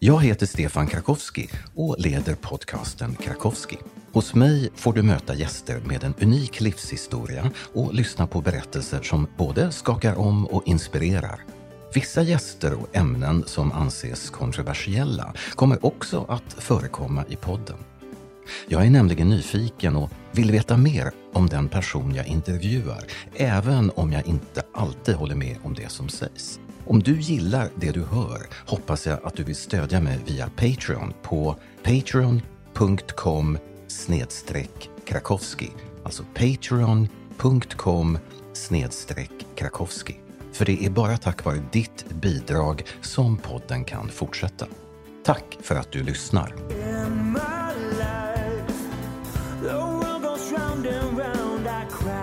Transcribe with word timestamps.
Jag 0.00 0.22
heter 0.22 0.46
Stefan 0.46 0.86
Krakowski 0.86 1.48
och 1.74 1.96
leder 1.98 2.34
podcasten 2.34 3.14
Krakowski. 3.14 3.78
Hos 4.12 4.34
mig 4.34 4.70
får 4.74 4.92
du 4.92 5.02
möta 5.02 5.34
gäster 5.34 5.80
med 5.84 6.04
en 6.04 6.14
unik 6.20 6.60
livshistoria 6.60 7.50
och 7.74 7.94
lyssna 7.94 8.26
på 8.26 8.40
berättelser 8.40 9.02
som 9.02 9.26
både 9.36 9.72
skakar 9.72 10.14
om 10.18 10.46
och 10.46 10.68
inspirerar. 10.68 11.40
Vissa 11.94 12.22
gäster 12.22 12.74
och 12.74 12.96
ämnen 12.96 13.44
som 13.46 13.72
anses 13.72 14.30
kontroversiella 14.30 15.34
kommer 15.54 15.86
också 15.86 16.26
att 16.28 16.52
förekomma 16.52 17.24
i 17.28 17.36
podden. 17.36 17.76
Jag 18.68 18.86
är 18.86 18.90
nämligen 18.90 19.28
nyfiken 19.28 19.96
och 19.96 20.10
vill 20.32 20.50
veta 20.50 20.76
mer 20.76 21.10
om 21.32 21.48
den 21.48 21.68
person 21.68 22.14
jag 22.14 22.26
intervjuar, 22.26 23.04
även 23.36 23.90
om 23.90 24.12
jag 24.12 24.26
inte 24.26 24.62
alltid 24.74 25.14
håller 25.14 25.34
med 25.34 25.56
om 25.62 25.74
det 25.74 25.88
som 25.88 26.08
sägs. 26.08 26.60
Om 26.86 27.02
du 27.02 27.20
gillar 27.20 27.70
det 27.74 27.90
du 27.90 28.04
hör 28.04 28.46
hoppas 28.66 29.06
jag 29.06 29.18
att 29.24 29.36
du 29.36 29.44
vill 29.44 29.56
stödja 29.56 30.00
mig 30.00 30.18
via 30.26 30.50
Patreon 30.56 31.12
på 31.22 31.56
patreon.com 31.82 33.58
snedstreck 33.86 34.90
krakowski. 35.06 35.70
Alltså 36.04 36.24
patreon.com 36.34 38.18
snedstreck 38.52 39.46
krakowski. 39.54 40.16
För 40.52 40.64
det 40.64 40.84
är 40.84 40.90
bara 40.90 41.16
tack 41.16 41.44
vare 41.44 41.62
ditt 41.72 42.04
bidrag 42.20 42.82
som 43.00 43.36
podden 43.36 43.84
kan 43.84 44.08
fortsätta. 44.08 44.66
Tack 45.24 45.58
för 45.60 45.74
att 45.74 45.92
du 45.92 46.02
lyssnar. 46.02 46.54
Life, 47.98 48.64
round 50.56 50.86
round, 51.18 51.66
I 51.66 51.86
cry. 51.90 52.17